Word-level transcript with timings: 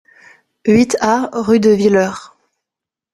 huit 0.65 0.97
A 0.99 1.29
rue 1.31 1.59
de 1.59 1.69
Willer 1.69 2.09